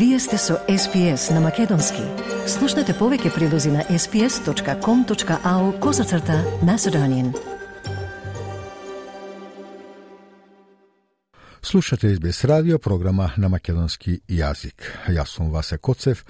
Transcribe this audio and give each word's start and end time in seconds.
Вие 0.00 0.18
сте 0.18 0.38
со 0.38 0.54
SPS 0.68 1.34
на 1.34 1.40
Македонски. 1.44 2.00
Слушнете 2.48 2.94
повеќе 2.96 3.34
прилози 3.34 3.68
на 3.68 3.82
sps.com.au 3.84 5.64
козацрта 5.80 6.38
на 6.64 6.78
Седонин. 6.78 7.34
Слушате 11.62 12.16
SBS 12.16 12.44
радио, 12.48 12.78
програма 12.78 13.32
на 13.36 13.48
македонски 13.48 14.22
јазик. 14.28 14.88
Јас 15.08 15.36
сум 15.36 15.50
Васе 15.52 15.76
Коцев, 15.76 16.24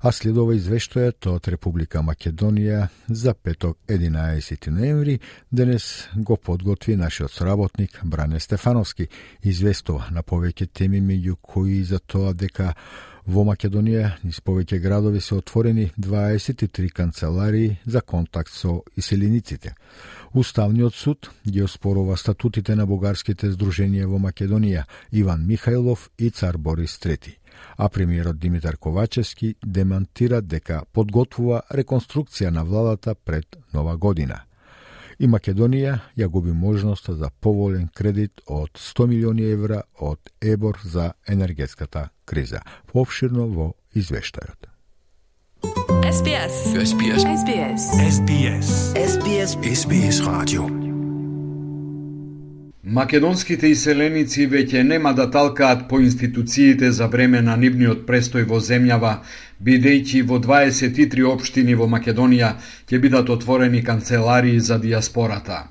а 0.00 0.12
следува 0.12 0.52
извештајот 0.52 1.24
од 1.32 1.48
Република 1.48 2.02
Македонија 2.04 2.90
за 3.08 3.32
петок 3.34 3.78
11 3.88 4.68
ноември, 4.68 5.20
денес 5.50 6.08
го 6.14 6.36
подготви 6.36 6.96
нашиот 6.96 7.32
сработник 7.32 8.00
Бране 8.04 8.40
Стефановски. 8.40 9.08
Известува 9.42 10.10
на 10.10 10.22
повеќе 10.22 10.68
теми 10.72 11.00
меѓу 11.00 11.40
кои 11.40 11.82
за 11.84 11.98
тоа 11.98 12.34
дека 12.34 12.74
во 13.26 13.44
Македонија 13.48 14.10
низ 14.24 14.40
повеќе 14.44 14.80
градови 14.80 15.20
се 15.20 15.34
отворени 15.34 15.90
23 15.98 16.90
канцеларии 16.90 17.78
за 17.86 18.00
контакт 18.00 18.52
со 18.52 18.82
иселениците. 18.96 19.74
Уставниот 20.34 20.94
суд 20.94 21.30
ги 21.46 21.62
оспорува 21.62 22.16
статутите 22.16 22.74
на 22.74 22.86
бугарските 22.86 23.50
здруженија 23.52 24.06
во 24.06 24.18
Македонија 24.18 24.84
Иван 25.12 25.46
Михајлов 25.48 26.10
и 26.18 26.30
цар 26.30 26.58
Борис 26.58 26.98
III 26.98 27.38
а 27.76 27.88
премиерот 27.88 28.38
Димитар 28.38 28.76
Ковачевски 28.76 29.54
демантира 29.66 30.40
дека 30.42 30.82
подготвува 30.92 31.62
реконструкција 31.70 32.50
на 32.50 32.64
владата 32.64 33.14
пред 33.14 33.56
нова 33.72 33.96
година. 33.96 34.40
И 35.18 35.28
Македонија 35.28 35.98
ја 36.16 36.28
губи 36.28 36.52
можноста 36.52 37.14
за 37.14 37.30
поволен 37.40 37.88
кредит 37.94 38.40
од 38.46 38.70
100 38.74 39.06
милиони 39.06 39.50
евра 39.52 39.82
од 40.00 40.30
ЕБОР 40.42 40.78
за 40.84 41.12
енергетската 41.28 42.08
криза. 42.24 42.60
Пообширно 42.92 43.48
во 43.48 43.72
извештајот. 43.94 44.70
SBS. 46.04 46.54
SBS. 46.90 47.22
SBS. 47.24 47.82
SBS. 48.12 48.68
SBS. 48.94 49.56
SBS 49.64 50.26
Radio. 50.26 50.83
Македонските 52.84 53.70
иселеници 53.72 54.44
веќе 54.52 54.82
нема 54.84 55.14
да 55.16 55.24
талкаат 55.30 55.86
по 55.88 56.00
институциите 56.00 56.90
за 56.92 57.06
време 57.06 57.40
на 57.40 57.54
нивниот 57.56 58.02
престој 58.10 58.44
во 58.50 58.58
земјава, 58.60 59.12
бидејќи 59.68 60.20
во 60.28 60.36
23 60.46 61.24
општини 61.30 61.78
во 61.80 61.86
Македонија 61.88 62.50
ќе 62.90 63.00
бидат 63.00 63.32
отворени 63.32 63.80
канцеларии 63.82 64.60
за 64.60 64.78
диаспората. 64.78 65.62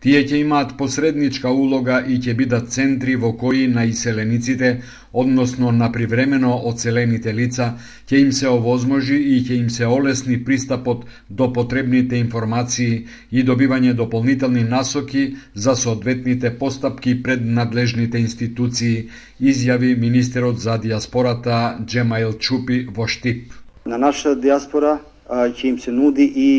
Тие 0.00 0.24
ќе 0.24 0.40
имаат 0.40 0.72
посредничка 0.78 1.52
улога 1.52 2.00
и 2.00 2.16
ќе 2.16 2.34
бидат 2.40 2.72
центри 2.72 3.16
во 3.16 3.34
кои 3.36 3.66
на 3.68 3.84
иселениците, 3.84 4.80
односно 5.14 5.72
на 5.72 5.92
привремено 5.92 6.50
оцелените 6.68 7.32
лица, 7.34 7.68
ќе 8.10 8.20
им 8.26 8.32
се 8.32 8.48
овозможи 8.50 9.14
и 9.14 9.38
ќе 9.46 9.60
им 9.60 9.70
се 9.70 9.86
олесни 9.86 10.40
пристапот 10.44 11.06
до 11.30 11.52
потребните 11.52 12.18
информации 12.18 13.06
и 13.30 13.44
добивање 13.46 13.94
дополнителни 13.94 14.64
насоки 14.64 15.36
за 15.54 15.76
соодветните 15.76 16.50
постапки 16.58 17.14
пред 17.22 17.46
надлежните 17.46 18.18
институции, 18.18 19.08
изјави 19.40 19.94
министерот 19.96 20.58
за 20.58 20.78
диаспората 20.78 21.78
Джемаил 21.86 22.32
Чупи 22.38 22.86
во 22.90 23.06
Штип. 23.06 23.52
На 23.86 23.98
наша 23.98 24.34
диаспора 24.34 24.98
ќе 25.30 25.64
им 25.64 25.78
се 25.78 25.92
нуди 25.92 26.26
и 26.26 26.50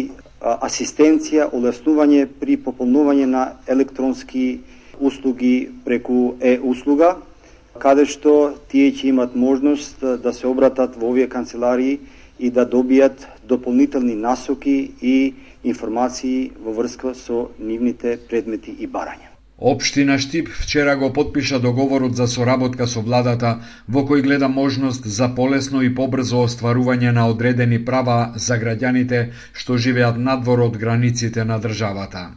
асистенција, 0.42 1.50
олеснување 1.52 2.28
при 2.40 2.56
пополнување 2.58 3.26
на 3.26 3.46
електронски 3.68 4.62
услуги 5.00 5.70
преку 5.86 6.36
е-услуга, 6.40 7.16
каде 7.80 8.06
што 8.06 8.56
тие 8.72 8.92
ќе 8.92 9.12
имат 9.12 9.36
можност 9.36 10.02
да 10.02 10.34
се 10.34 10.48
обратат 10.48 10.96
во 10.96 11.12
овие 11.12 11.28
канцеларии 11.28 12.00
и 12.40 12.50
да 12.50 12.66
добијат 12.66 13.28
дополнителни 13.44 14.16
насоки 14.16 14.92
и 15.02 15.34
информации 15.64 16.52
во 16.64 16.74
врска 16.74 17.14
со 17.14 17.48
нивните 17.60 18.18
предмети 18.30 18.76
и 18.80 18.88
барања. 18.88 19.36
Општина 19.58 20.20
Штип 20.20 20.50
вчера 20.50 20.98
го 20.98 21.14
подпиша 21.14 21.60
договорот 21.60 22.16
за 22.16 22.28
соработка 22.28 22.88
со 22.88 23.00
владата, 23.00 23.64
во 23.88 24.04
кој 24.04 24.22
гледа 24.22 24.50
можност 24.52 25.08
за 25.08 25.30
полесно 25.36 25.82
и 25.82 25.94
побрзо 25.96 26.44
остварување 26.48 27.14
на 27.16 27.30
одредени 27.32 27.80
права 27.86 28.34
за 28.36 28.60
граѓаните 28.60 29.22
што 29.54 29.78
живеат 29.78 30.20
надвор 30.20 30.60
од 30.60 30.76
границите 30.78 31.46
на 31.46 31.60
државата. 31.60 32.32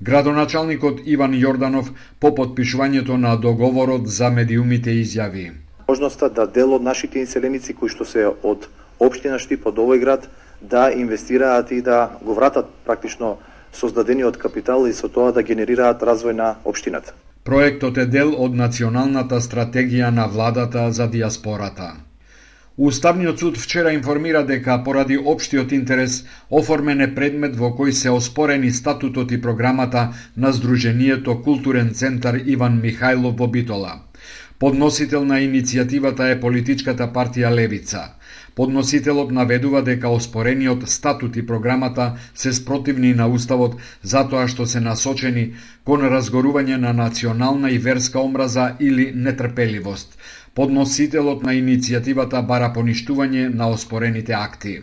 Градоначалникот 0.00 1.00
Иван 1.04 1.34
Јорданов 1.34 1.90
по 2.20 2.30
подпишувањето 2.34 3.16
на 3.16 3.36
договорот 3.36 4.06
за 4.06 4.30
медиумите 4.30 4.90
изјави. 5.02 5.50
Можноста 5.88 6.28
да 6.28 6.46
дел 6.46 6.74
од 6.74 6.82
нашите 6.82 7.20
инселеници 7.20 7.74
кои 7.74 7.88
што 7.88 8.04
се 8.04 8.26
од 8.42 8.68
Обштина 8.98 9.38
Штип 9.38 9.66
од 9.66 9.78
овој 9.78 10.00
град 10.00 10.28
да 10.60 10.90
инвестираат 10.92 11.70
и 11.70 11.82
да 11.82 12.18
го 12.22 12.34
вратат 12.34 12.66
практично 12.84 13.36
создадениот 13.72 14.36
капитал 14.36 14.86
и 14.86 14.92
со 14.92 15.08
тоа 15.08 15.32
да 15.32 15.42
генерираат 15.42 16.02
развој 16.02 16.32
на 16.32 16.54
општината. 16.64 17.12
Проектот 17.44 17.98
е 17.98 18.06
дел 18.06 18.32
од 18.40 18.54
националната 18.56 19.40
стратегија 19.40 20.10
на 20.10 20.26
владата 20.26 20.90
за 20.92 21.08
диаспората. 21.08 21.92
Уставниот 22.76 23.38
суд 23.38 23.56
вчера 23.56 23.92
информира 23.92 24.42
дека 24.46 24.82
поради 24.84 25.16
општиот 25.16 25.72
интерес 25.72 26.24
оформен 26.50 27.00
е 27.00 27.14
предмет 27.14 27.54
во 27.56 27.68
кој 27.70 27.92
се 27.94 28.10
оспорени 28.10 28.72
статутот 28.74 29.30
и 29.30 29.38
програмата 29.40 30.02
на 30.36 30.50
Сдруженијето 30.52 31.36
Културен 31.44 31.94
центар 31.94 32.34
Иван 32.34 32.82
Михајлов 32.82 33.38
во 33.38 33.46
Битола. 33.46 33.92
Подносител 34.58 35.24
на 35.24 35.38
иницијативата 35.46 36.32
е 36.32 36.40
политичката 36.40 37.06
партија 37.14 37.54
Левица. 37.54 38.02
Подносителот 38.54 39.30
наведува 39.30 39.82
дека 39.82 40.08
оспорениот 40.08 40.88
статут 40.88 41.36
и 41.36 41.46
програмата 41.46 42.12
се 42.34 42.52
спротивни 42.52 43.14
на 43.14 43.28
Уставот 43.28 43.76
затоа 44.02 44.48
што 44.48 44.66
се 44.66 44.80
насочени 44.80 45.52
кон 45.84 46.02
разгорување 46.10 46.76
на 46.76 46.92
национална 46.92 47.70
и 47.70 47.78
верска 47.78 48.18
омраза 48.18 48.74
или 48.80 49.12
нетрпеливост. 49.14 50.18
Подносителот 50.54 51.42
на 51.42 51.52
иницијативата 51.58 52.40
бара 52.48 52.72
поништување 52.74 53.46
на 53.60 53.66
оспорените 53.76 54.34
акти. 54.38 54.74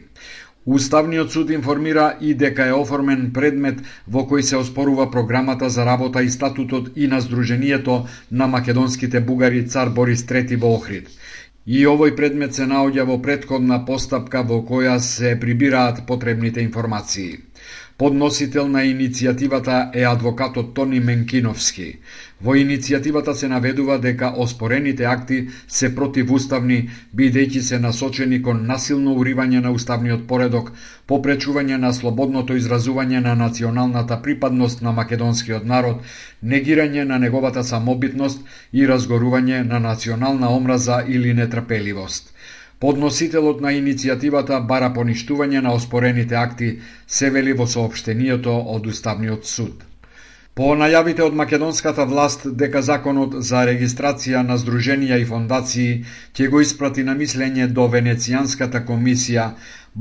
Уставниот 0.65 1.31
суд 1.31 1.49
информира 1.49 2.17
и 2.21 2.33
дека 2.41 2.65
е 2.71 2.73
оформен 2.79 3.21
предмет 3.37 3.79
во 4.15 4.25
кој 4.31 4.43
се 4.49 4.57
оспорува 4.57 5.05
програмата 5.13 5.69
за 5.75 5.85
работа 5.85 6.23
и 6.23 6.29
статутот 6.29 6.91
и 6.95 7.07
на 7.07 7.21
Сдруженијето 7.21 7.95
на 8.31 8.47
македонските 8.47 9.21
бугари 9.29 9.63
цар 9.67 9.89
Борис 9.89 10.25
III 10.33 10.59
во 10.65 10.75
Охрид. 10.75 11.07
И 11.65 11.85
овој 11.87 12.15
предмет 12.19 12.53
се 12.53 12.67
наоѓа 12.73 13.07
во 13.07 13.17
предходна 13.21 13.79
постапка 13.85 14.43
во 14.43 14.59
која 14.69 14.99
се 14.99 15.37
прибираат 15.39 16.05
потребните 16.05 16.61
информации. 16.61 17.39
Подносител 17.97 18.67
на 18.67 18.81
иницијативата 18.91 19.79
е 19.93 20.05
адвокатот 20.11 20.73
Тони 20.73 20.99
Менкиновски. 20.99 21.89
Во 22.43 22.53
иницијативата 22.57 23.33
се 23.39 23.47
наведува 23.49 23.95
дека 24.03 24.29
оспорените 24.43 25.05
акти 25.09 25.35
се 25.79 25.89
противуставни, 25.97 26.77
бидејќи 27.19 27.59
се 27.67 27.77
насочени 27.83 28.39
кон 28.47 28.63
насилно 28.69 29.13
уривање 29.23 29.61
на 29.65 29.73
уставниот 29.79 30.23
поредок, 30.31 30.71
попречување 31.11 31.77
на 31.83 31.91
слободното 31.97 32.57
изразување 32.61 33.21
на 33.27 33.35
националната 33.41 34.17
припадност 34.23 34.81
на 34.87 34.95
македонскиот 35.01 35.69
народ, 35.73 36.01
негирање 36.53 37.05
на 37.11 37.19
неговата 37.25 37.63
самобитност 37.63 38.41
и 38.73 38.89
разгорување 38.93 39.61
на 39.73 39.79
национална 39.85 40.49
омраза 40.55 41.03
или 41.07 41.37
нетрпеливост. 41.43 42.33
Подносителот 42.79 43.61
на 43.61 43.75
иницијативата 43.77 44.59
бара 44.73 44.89
поништување 44.97 45.61
на 45.61 45.77
оспорените 45.77 46.41
акти, 46.41 46.73
се 47.07 47.29
вели 47.29 47.53
во 47.53 47.69
сообштенијето 47.77 48.57
од 48.77 48.87
Уставниот 48.95 49.45
суд. 49.45 49.90
По 50.59 50.73
најавите 50.79 51.23
од 51.23 51.35
македонската 51.39 52.03
власт 52.05 52.41
дека 52.61 52.81
законот 52.87 53.35
за 53.49 53.61
регистрација 53.69 54.41
на 54.47 54.57
здруженија 54.63 55.19
и 55.21 55.27
фондации 55.29 55.93
ќе 56.39 56.47
го 56.55 56.63
испрати 56.65 57.05
на 57.09 57.15
мислење 57.19 57.67
до 57.77 57.85
Венецијанската 57.93 58.81
комисија, 58.89 59.45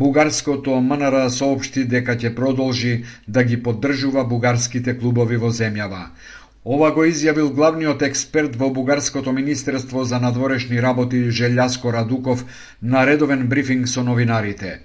бугарското 0.03 0.81
МНР 0.89 1.19
соопшти 1.37 1.85
дека 1.95 2.17
ќе 2.25 2.35
продолжи 2.41 2.95
да 3.29 3.45
ги 3.51 3.63
поддржува 3.69 4.25
бугарските 4.33 4.97
клубови 4.99 5.39
во 5.45 5.53
земјава. 5.61 6.03
Ова 6.65 6.91
го 6.97 7.07
изјавил 7.09 7.55
главниот 7.57 8.03
експерт 8.03 8.57
во 8.57 8.69
Бугарското 8.71 9.33
Министерство 9.33 10.03
за 10.05 10.19
надворешни 10.21 10.83
работи 10.87 11.23
Желјаско 11.39 11.93
Радуков 11.95 12.45
на 12.83 13.07
редовен 13.07 13.47
брифинг 13.49 13.89
со 13.89 14.03
новинарите. 14.03 14.81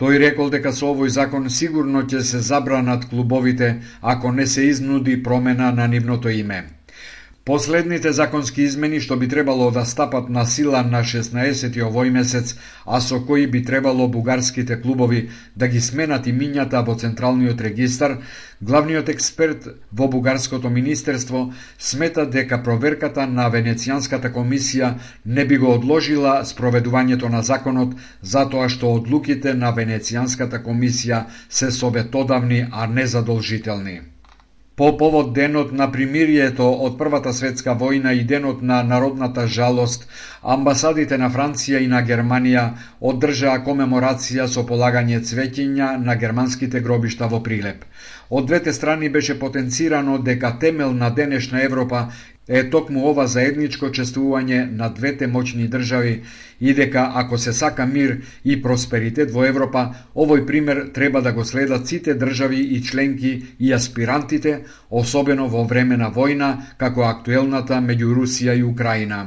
Тој 0.00 0.16
рекол 0.16 0.48
дека 0.48 0.70
со 0.72 0.94
овој 0.94 1.10
закон 1.12 1.50
сигурно 1.52 2.00
ќе 2.08 2.20
се 2.24 2.38
забранат 2.40 3.02
клубовите 3.10 3.66
ако 4.00 4.30
не 4.32 4.46
се 4.46 4.62
изнуди 4.70 5.22
промена 5.22 5.72
на 5.76 5.88
нивното 5.94 6.32
име. 6.32 6.60
Последните 7.50 8.12
законски 8.14 8.62
измени 8.62 8.98
што 9.02 9.16
би 9.20 9.26
требало 9.30 9.64
да 9.74 9.82
стапат 9.92 10.28
на 10.34 10.42
сила 10.46 10.80
на 10.86 10.98
16 11.12 11.78
овој 11.86 12.10
месец, 12.16 12.52
а 12.86 13.00
со 13.06 13.16
кои 13.26 13.46
би 13.50 13.62
требало 13.70 14.06
бугарските 14.08 14.76
клубови 14.82 15.22
да 15.56 15.68
ги 15.72 15.80
сменат 15.86 16.28
имињата 16.30 16.82
во 16.86 16.94
Централниот 17.00 17.64
регистар, 17.66 18.14
главниот 18.62 19.10
експерт 19.14 19.66
во 19.92 20.06
Бугарското 20.12 20.70
министерство 20.70 21.42
смета 21.78 22.26
дека 22.36 22.60
проверката 22.62 23.26
на 23.26 23.48
Венецијанската 23.56 24.30
комисија 24.38 24.92
не 25.26 25.44
би 25.44 25.58
го 25.58 25.74
одложила 25.74 26.36
спроведувањето 26.52 27.32
на 27.34 27.42
законот 27.42 27.98
затоа 28.22 28.70
што 28.76 28.94
одлуките 29.00 29.58
на 29.64 29.74
Венецијанската 29.74 30.62
комисија 30.70 31.24
се 31.48 31.72
советодавни, 31.82 32.62
а 32.70 32.86
не 32.86 33.06
задолжителни. 33.06 34.00
По 34.80 34.96
повод 34.96 35.32
денот 35.32 35.72
на 35.72 35.92
примирието 35.92 36.64
од 36.84 36.94
Првата 36.98 37.34
светска 37.36 37.74
војна 37.80 38.14
и 38.16 38.22
денот 38.24 38.62
на 38.62 38.78
народната 38.82 39.44
жалост, 39.56 40.06
амбасадите 40.54 41.18
на 41.20 41.28
Франција 41.34 41.82
и 41.84 41.90
на 41.94 42.00
Германија 42.00 42.62
одржаа 43.10 43.58
комеморација 43.66 44.46
со 44.48 44.64
полагање 44.70 45.20
цветиња 45.20 45.90
на 46.06 46.16
германските 46.16 46.80
гробишта 46.80 47.28
во 47.28 47.42
Прилеп. 47.44 47.84
Од 48.30 48.46
двете 48.48 48.72
страни 48.72 49.12
беше 49.12 49.36
потенцирано 49.38 50.16
дека 50.18 50.56
темел 50.64 50.96
на 50.96 51.10
денешна 51.10 51.60
Европа 51.62 52.06
е 52.48 52.62
токму 52.70 53.04
ова 53.06 53.26
заедничко 53.30 53.88
чествување 53.96 54.60
на 54.78 54.88
двете 54.88 55.26
моćни 55.26 55.68
држави 55.68 56.22
и 56.60 56.74
дека 56.74 57.04
ако 57.14 57.38
се 57.38 57.52
сака 57.52 57.86
мир 57.86 58.16
и 58.44 58.62
просперитет 58.62 59.30
во 59.30 59.44
Европа, 59.46 59.94
овој 60.14 60.46
пример 60.46 60.90
треба 60.94 61.22
да 61.22 61.32
го 61.32 61.44
следат 61.44 61.86
сите 61.86 62.14
држави 62.14 62.60
и 62.60 62.82
членки 62.82 63.32
и 63.60 63.72
аспирантите, 63.72 64.64
особено 64.90 65.48
во 65.48 65.64
време 65.64 65.96
на 65.96 66.10
војна, 66.10 66.50
како 66.76 67.06
актуелната 67.06 67.78
меѓу 67.78 68.14
Русија 68.18 68.58
и 68.58 68.62
Украина. 68.64 69.22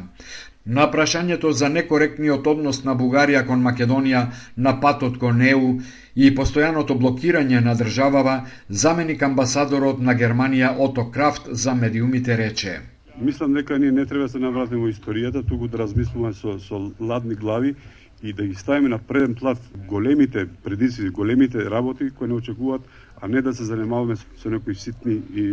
На 0.65 0.91
прашањето 0.91 1.51
за 1.51 1.69
некоректниот 1.69 2.47
однос 2.47 2.83
на 2.83 2.95
Бугарија 2.95 3.45
кон 3.47 3.63
Македонија 3.63 4.27
на 4.57 4.79
патот 4.81 5.17
кон 5.19 5.41
ЕУ 5.41 5.73
и 6.15 6.31
постојаното 6.35 6.95
блокирање 6.99 7.59
на 7.59 7.75
државава, 7.75 8.41
заменик 8.69 9.23
амбасадорот 9.23 9.99
на 9.99 10.15
Германија 10.15 10.75
Ото 10.79 11.11
Крафт 11.11 11.47
за 11.51 11.75
медиумите 11.75 12.37
рече. 12.37 12.92
Мислам 13.21 13.53
дека 13.53 13.79
ние 13.79 13.91
не 13.91 14.05
треба 14.05 14.23
да 14.23 14.29
се 14.29 14.39
навратиме 14.39 14.81
во 14.81 14.89
историјата, 14.89 15.43
туку 15.45 15.67
да 15.67 15.77
размислуваме 15.77 16.33
со, 16.33 16.57
со 16.59 16.79
ладни 16.99 17.35
глави 17.35 17.75
и 18.23 18.33
да 18.33 18.47
ги 18.47 18.55
ставиме 18.55 18.89
на 18.89 18.99
преден 18.99 19.35
плат 19.35 19.57
големите 19.87 20.47
предизвици, 20.63 21.09
големите 21.09 21.69
работи 21.69 22.09
кои 22.09 22.27
не 22.27 22.33
очекуваат, 22.33 22.81
а 23.21 23.27
не 23.27 23.41
да 23.41 23.53
се 23.53 23.63
занимаваме 23.63 24.15
со 24.15 24.49
некои 24.49 24.75
ситни 24.75 25.21
и 25.35 25.43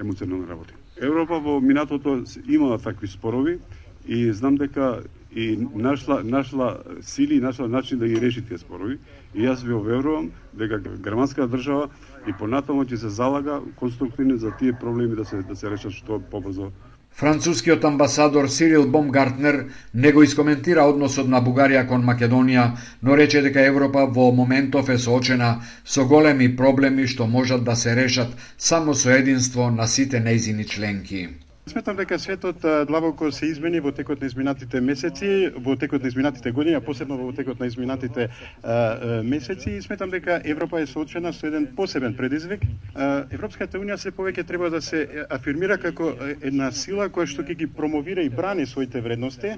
емоционални 0.00 0.46
работи. 0.48 0.74
Европа 1.00 1.40
во 1.40 1.60
минатото 1.60 2.22
имала 2.48 2.78
такви 2.78 3.08
спорови 3.08 3.58
и 4.06 4.32
знам 4.32 4.56
дека 4.56 5.02
и 5.34 5.58
нашла, 5.74 6.22
нашла 6.24 6.78
сили 7.00 7.34
и 7.34 7.40
нашла 7.40 7.68
начин 7.68 7.98
да 7.98 8.08
ги 8.08 8.20
реши 8.20 8.42
тие 8.42 8.58
спорови. 8.58 8.98
И 9.34 9.42
јас 9.42 9.64
ви 9.66 9.74
уверувам 9.74 10.30
дека 10.54 10.78
германската 10.78 11.48
држава 11.48 11.88
и 12.26 12.32
понатаму 12.32 12.84
ќе 12.84 12.96
се 12.96 13.08
залага 13.08 13.60
конструктивно 13.76 14.36
за 14.36 14.52
тие 14.58 14.72
проблеми 14.72 15.16
да 15.16 15.24
се 15.24 15.42
да 15.42 15.56
се 15.56 15.70
решат 15.70 15.92
што 15.92 16.20
побрзо 16.30 16.70
Францускиот 17.14 17.84
амбасадор 17.84 18.48
Сирил 18.48 18.88
Бомгартнер 18.90 19.66
не 19.94 20.12
го 20.12 20.22
искоментира 20.22 20.82
односот 20.82 21.28
на 21.30 21.38
Бугарија 21.48 21.84
кон 21.86 22.02
Македонија, 22.08 22.64
но 23.02 23.18
рече 23.20 23.42
дека 23.44 23.62
Европа 23.66 24.02
во 24.16 24.32
моментов 24.34 24.90
е 24.90 24.98
соочена 24.98 25.52
со 25.84 26.06
големи 26.10 26.48
проблеми 26.56 27.06
што 27.06 27.30
можат 27.36 27.64
да 27.64 27.76
се 27.76 27.94
решат 27.94 28.34
само 28.58 28.94
со 28.94 29.14
единство 29.14 29.70
на 29.70 29.86
сите 29.86 30.18
нејзини 30.26 30.66
членки. 30.66 31.28
Сметам 31.66 31.96
дека 31.96 32.18
светот 32.18 32.60
длабоко 32.60 33.30
се 33.32 33.46
измени 33.48 33.80
во 33.80 33.88
текот 33.96 34.20
на 34.20 34.26
изминатите 34.28 34.80
месеци, 34.84 35.48
во 35.56 35.76
текот 35.80 36.02
на 36.04 36.10
изминатите 36.12 36.52
години, 36.52 36.76
а 36.76 36.80
посебно 36.84 37.16
во 37.16 37.32
текот 37.32 37.60
на 37.60 37.66
изминатите 37.66 38.28
а, 38.62 39.22
месеци 39.24 39.70
и 39.70 39.82
сметам 39.82 40.10
дека 40.10 40.42
Европа 40.44 40.82
е 40.82 40.86
соочена 40.86 41.32
со 41.32 41.46
еден 41.46 41.70
посебен 41.76 42.16
предизвик. 42.16 42.66
А, 42.94 43.24
Европската 43.32 43.80
унија 43.80 43.96
се 43.96 44.12
повеќе 44.12 44.44
треба 44.44 44.68
да 44.70 44.82
се 44.84 45.24
афирмира 45.30 45.78
како 45.80 46.12
една 46.42 46.68
сила 46.70 47.08
која 47.08 47.32
што 47.32 47.40
ќе 47.40 47.56
ги 47.56 47.66
промовира 47.66 48.20
и 48.20 48.28
брани 48.28 48.66
своите 48.66 49.00
вредности. 49.00 49.56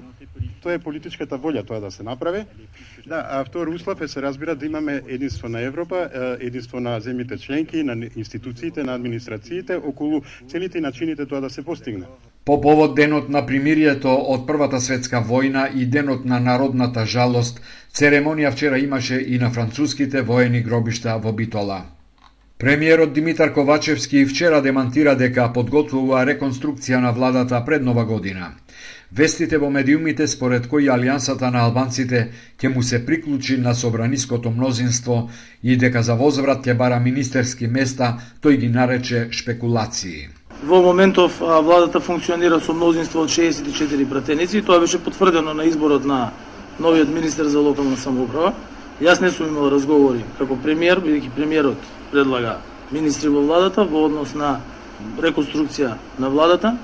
Тоа 0.67 0.75
е 0.75 0.83
политичката 0.83 1.37
волја 1.39 1.61
тоа 1.63 1.79
да 1.79 1.87
се 1.91 2.03
направи. 2.03 2.41
Да, 3.07 3.21
а 3.23 3.43
втор 3.47 3.67
услов 3.71 4.01
е 4.01 4.07
се 4.07 4.21
разбира 4.21 4.55
да 4.55 4.65
имаме 4.65 5.01
единство 5.07 5.47
на 5.49 5.61
Европа, 5.61 6.09
единство 6.39 6.79
на 6.79 6.97
земјите 6.99 7.39
членки, 7.39 7.83
на 7.83 7.95
институциите, 8.15 8.83
на 8.83 8.95
администрациите 8.95 9.77
околу 9.77 10.21
целите 10.47 10.77
и 10.77 10.81
начините 10.81 11.25
тоа 11.25 11.41
да 11.41 11.49
се 11.49 11.63
постигне. 11.63 12.05
По 12.45 12.61
повод 12.61 12.95
денот 12.95 13.29
на 13.29 13.45
примирието 13.45 14.11
од 14.11 14.43
Првата 14.47 14.81
светска 14.83 15.23
војна 15.23 15.69
и 15.71 15.85
денот 15.85 16.25
на 16.25 16.39
народната 16.39 17.05
жалост, 17.05 17.63
церемонија 17.95 18.51
вчера 18.51 18.79
имаше 18.79 19.23
и 19.23 19.39
на 19.39 19.51
француските 19.51 20.21
воени 20.21 20.61
гробишта 20.61 21.15
во 21.17 21.31
Битола. 21.31 21.85
Премиерот 22.59 23.13
Димитар 23.13 23.53
Ковачевски 23.53 24.25
вчера 24.25 24.61
демантира 24.61 25.15
дека 25.15 25.43
подготвува 25.53 26.25
реконструкција 26.25 26.97
на 26.99 27.11
владата 27.13 27.63
пред 27.65 27.83
нова 27.85 28.05
година. 28.05 28.55
Вестите 29.11 29.57
во 29.57 29.69
медиумите 29.71 30.27
според 30.27 30.67
кои 30.67 30.89
алијансата 30.91 31.47
на 31.51 31.61
албанците 31.63 32.25
ќе 32.59 32.73
му 32.73 32.81
се 32.83 33.05
приклучи 33.05 33.55
на 33.57 33.73
собраниското 33.75 34.51
мнозинство 34.51 35.29
и 35.63 35.77
дека 35.77 36.03
за 36.03 36.15
возврат 36.19 36.67
ќе 36.67 36.75
бара 36.75 36.99
министерски 36.99 37.67
места, 37.67 38.17
тој 38.43 38.57
ги 38.59 38.69
нарече 38.69 39.29
шпекулации. 39.31 40.27
Во 40.63 40.81
моментов 40.81 41.39
владата 41.39 41.99
функционира 41.99 42.59
со 42.59 42.73
мнозинство 42.73 43.23
од 43.23 43.29
64 43.29 44.09
пратеници 44.09 44.57
и 44.57 44.61
тоа 44.61 44.79
беше 44.79 44.99
потврдено 44.99 45.53
на 45.53 45.63
изборот 45.63 46.05
на 46.05 46.31
новиот 46.79 47.07
министер 47.07 47.45
за 47.45 47.59
локална 47.59 47.97
самоуправа. 47.97 48.53
Јас 48.99 49.21
не 49.21 49.31
сум 49.31 49.47
имал 49.47 49.71
разговори 49.71 50.25
како 50.37 50.57
премиер, 50.59 50.99
бидејќи 50.99 51.31
премиерот 51.35 51.79
предлага 52.11 52.57
министри 52.91 53.29
во 53.29 53.41
владата 53.41 53.85
во 53.85 54.05
однос 54.09 54.35
на 54.35 54.57
реконструкција 55.21 55.95
на 56.19 56.29
владата, 56.29 56.75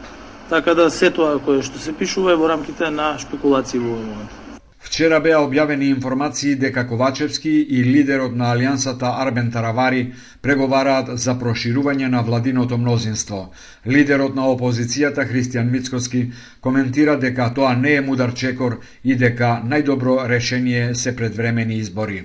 така 0.49 0.73
да 0.73 0.89
се 0.91 1.11
тоа 1.11 1.39
кое 1.39 1.63
што 1.63 1.79
се 1.79 1.93
пишува 1.93 2.31
е 2.33 2.39
во 2.39 2.47
рамките 2.47 2.89
на 2.89 3.17
шпекулации 3.19 3.79
во 3.79 3.95
овој 3.95 4.07
момент. 4.07 4.39
Вчера 4.83 5.17
беа 5.23 5.39
објавени 5.41 5.87
информации 5.89 6.55
дека 6.59 6.83
Ковачевски 6.87 7.51
и 7.77 7.83
лидерот 7.83 8.35
на 8.35 8.49
Алијансата 8.53 9.13
Арбен 9.23 9.47
Таравари 9.51 10.01
преговараат 10.41 11.09
за 11.23 11.33
проширување 11.39 12.09
на 12.11 12.21
владиното 12.21 12.77
мнозинство. 12.77 13.39
Лидерот 13.87 14.35
на 14.35 14.49
опозицијата 14.51 15.25
Христијан 15.31 15.71
Мицкоски 15.71 16.21
коментира 16.61 17.17
дека 17.17 17.49
тоа 17.55 17.73
не 17.75 17.95
е 17.95 18.01
мудар 18.01 18.33
чекор 18.33 18.79
и 19.03 19.15
дека 19.15 19.61
најдобро 19.65 20.27
решение 20.27 20.95
се 20.95 21.15
предвремени 21.15 21.79
избори. 21.79 22.23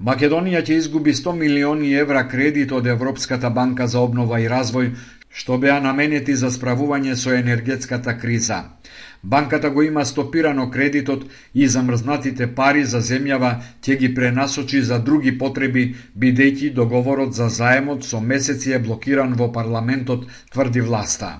Македонија 0.00 0.62
ќе 0.64 0.76
изгуби 0.80 1.12
100 1.12 1.32
милиони 1.36 1.94
евра 1.94 2.22
кредит 2.28 2.70
од 2.72 2.86
Европската 2.86 3.50
банка 3.50 3.86
за 3.86 4.00
обнова 4.00 4.38
и 4.40 4.46
развој, 4.48 4.94
што 5.38 5.56
беа 5.62 5.78
наменети 5.80 6.34
за 6.34 6.50
справување 6.50 7.14
со 7.16 7.34
енергетската 7.38 8.14
криза. 8.18 8.58
Банката 9.22 9.70
го 9.70 9.82
има 9.82 10.04
стопирано 10.04 10.70
кредитот 10.70 11.24
и 11.54 11.68
замрзнатите 11.68 12.46
пари 12.54 12.84
за 12.84 13.00
земјава 13.10 13.50
ќе 13.82 13.98
ги 14.00 14.14
пренасочи 14.14 14.80
за 14.82 14.98
други 14.98 15.36
потреби, 15.38 15.84
бидејќи 16.16 16.72
договорот 16.80 17.34
за 17.34 17.48
заемот 17.48 18.04
со 18.04 18.20
месеци 18.20 18.72
е 18.72 18.78
блокиран 18.78 19.34
во 19.34 19.52
парламентот, 19.52 20.26
тврди 20.52 20.80
власта. 20.80 21.32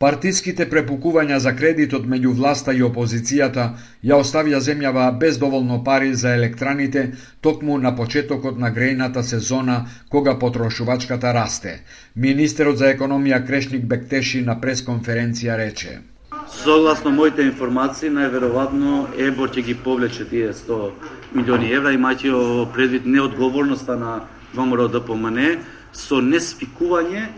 Партиските 0.00 0.64
препукувања 0.72 1.36
за 1.44 1.50
кредитот 1.56 2.06
меѓу 2.08 2.30
власта 2.36 2.72
и 2.72 2.78
опозицијата 2.86 3.64
ја 4.10 4.16
оставија 4.22 4.60
земјава 4.66 5.02
без 5.24 5.38
доволно 5.42 5.76
пари 5.88 6.14
за 6.20 6.30
електраните 6.36 7.02
токму 7.46 7.76
на 7.78 7.92
почетокот 7.98 8.56
на 8.62 8.70
грејната 8.78 9.22
сезона 9.30 9.74
кога 10.14 10.34
потрошувачката 10.44 11.34
расте. 11.36 11.74
Министерот 12.16 12.78
за 12.78 12.88
економија 12.94 13.42
Крешник 13.50 13.84
Бектеши 13.90 14.40
на 14.46 14.56
пресконференција 14.62 15.58
рече. 15.60 15.98
Согласно 16.48 17.12
моите 17.18 17.44
информации, 17.50 18.08
најверојатно 18.08 19.04
ЕБОР 19.28 19.52
ќе 19.52 19.66
ги 19.68 19.76
повлече 19.84 20.24
тие 20.32 20.56
100 20.62 20.80
милиони 21.34 21.74
евра, 21.76 21.92
имајќи 21.92 22.72
предвид 22.72 23.04
неодговорноста 23.04 24.00
на 24.00 24.16
ВМРО 24.56 24.88
ДПМН 24.96 25.60
со 25.92 26.24
неспикување 26.24 27.28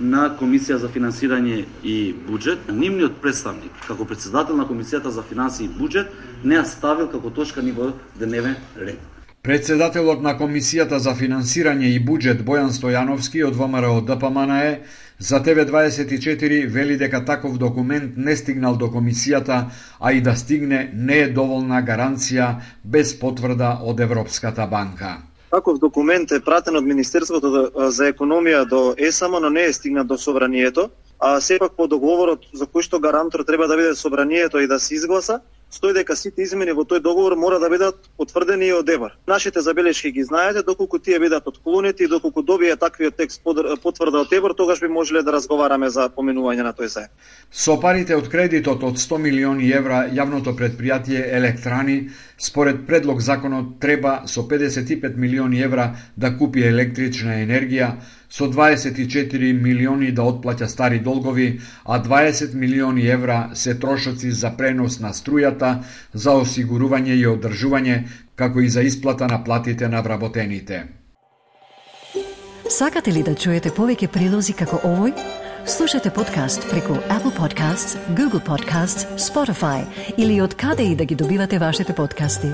на 0.00 0.30
Комисија 0.40 0.80
за 0.80 0.88
финансирање 0.88 1.64
и 1.84 1.96
буџет. 2.26 2.70
Нивниот 2.72 3.20
представник, 3.20 3.72
како 3.86 4.04
председател 4.08 4.56
на 4.56 4.64
Комисијата 4.64 5.12
за 5.12 5.22
финансии 5.22 5.68
и 5.68 5.72
буџет, 5.78 6.08
не 6.44 6.56
ја 6.56 6.64
ставил 6.64 7.08
како 7.12 7.30
точка 7.30 7.62
ни 7.62 7.72
во 7.72 7.92
дневен 8.18 8.56
ред. 8.76 8.98
Председателот 9.42 10.22
на 10.22 10.34
Комисијата 10.36 10.98
за 11.00 11.14
финансирање 11.16 11.92
и 11.94 12.00
буџет 12.00 12.42
Бојан 12.44 12.72
Стојановски 12.76 13.44
од 13.46 13.56
ВМРО 13.56 14.00
ДПМН 14.08 14.56
е 14.56 14.74
за 15.20 15.40
ТВ24 15.44 16.66
вели 16.66 16.96
дека 16.96 17.24
таков 17.24 17.58
документ 17.58 18.16
не 18.16 18.36
стигнал 18.36 18.76
до 18.76 18.88
комисијата, 18.88 19.70
а 20.00 20.12
и 20.12 20.20
да 20.20 20.36
стигне 20.36 20.90
не 20.94 21.18
е 21.24 21.32
доволна 21.32 21.82
гаранција 21.84 22.54
без 22.84 23.12
потврда 23.20 23.78
од 23.84 24.00
Европската 24.00 24.66
банка. 24.66 25.29
Таков 25.50 25.78
документ 25.78 26.32
е 26.32 26.40
пратен 26.40 26.76
од 26.76 26.84
Министерството 26.84 27.70
за 27.90 28.12
економија 28.12 28.64
до 28.68 28.94
ЕСАМО, 28.98 29.40
но 29.40 29.50
не 29.50 29.64
е 29.64 29.72
стигнат 29.72 30.06
до 30.06 30.18
Собранието. 30.18 30.90
а 31.20 31.40
сепак 31.40 31.72
по 31.76 31.86
договорот 31.86 32.46
за 32.56 32.64
кој 32.64 32.80
што 32.80 32.98
гарантор 32.98 33.44
треба 33.44 33.68
да 33.68 33.76
биде 33.76 33.94
собранието 33.94 34.58
и 34.58 34.66
да 34.66 34.80
се 34.80 34.94
изгласа, 34.94 35.40
стои 35.70 35.94
дека 35.94 36.16
сите 36.16 36.42
измени 36.42 36.74
во 36.74 36.84
тој 36.84 37.00
договор 37.00 37.36
мора 37.38 37.60
да 37.62 37.70
бидат 37.70 38.10
потврдени 38.18 38.66
и 38.66 38.72
од 38.74 38.88
ЕБР. 38.88 39.16
Нашите 39.26 39.60
забелешки 39.60 40.10
ги 40.10 40.24
знаете, 40.24 40.62
доколку 40.62 40.98
тие 40.98 41.18
бидат 41.18 41.46
отклонети 41.46 42.04
и 42.04 42.08
доколку 42.08 42.42
добие 42.42 42.76
таквиот 42.76 43.16
текст 43.16 43.42
потврда 43.44 44.24
од 44.26 44.32
ЕБР, 44.32 44.54
тогаш 44.54 44.80
би 44.80 44.88
можеле 44.88 45.22
да 45.22 45.32
разговараме 45.32 45.90
за 45.90 46.10
поминување 46.10 46.66
на 46.66 46.74
тој 46.74 46.86
заем. 46.86 47.10
Со 47.50 47.78
парите 47.80 48.16
од 48.16 48.28
кредитот 48.28 48.82
од 48.82 48.98
100 48.98 49.18
милиони 49.18 49.70
евра, 49.70 50.04
јавното 50.10 50.56
предпријатие 50.58 51.22
Електрани, 51.36 52.10
според 52.38 52.86
предлог 52.86 53.20
законот, 53.20 53.78
треба 53.80 54.22
со 54.26 54.42
55 54.42 55.16
милиони 55.16 55.62
евра 55.62 55.94
да 56.16 56.36
купи 56.36 56.66
електрична 56.66 57.42
енергија, 57.44 57.94
со 58.30 58.46
24 58.46 59.52
милиони 59.52 60.12
да 60.12 60.22
отплаќа 60.22 60.66
стари 60.70 61.00
долгови, 61.00 61.60
а 61.84 61.98
20 62.02 62.54
милиони 62.54 63.06
евра 63.06 63.50
се 63.54 63.74
трошоци 63.74 64.30
за 64.30 64.54
пренос 64.56 65.00
на 65.00 65.10
струјата, 65.12 65.82
за 66.14 66.38
осигурување 66.38 67.18
и 67.18 67.26
одржување, 67.26 68.02
како 68.36 68.60
и 68.60 68.68
за 68.68 68.82
исплата 68.82 69.26
на 69.26 69.44
платите 69.44 69.88
на 69.88 70.00
вработените. 70.00 70.84
Сакате 72.70 73.12
ли 73.12 73.22
да 73.26 73.34
чуете 73.34 73.70
повеќе 73.74 74.06
прилози 74.06 74.54
како 74.54 74.78
овој? 74.86 75.14
Слушате 75.66 76.10
подкаст 76.10 76.70
преку 76.70 76.94
Apple 77.10 77.34
Podcasts, 77.36 77.98
Google 78.16 78.40
Podcasts, 78.46 79.06
Spotify 79.18 79.84
или 80.16 80.40
од 80.40 80.54
каде 80.54 80.82
и 80.82 80.96
да 80.96 81.04
ги 81.04 81.14
добивате 81.14 81.58
вашите 81.58 81.92
подкасти. 81.92 82.48